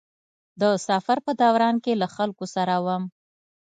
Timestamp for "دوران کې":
1.41-1.93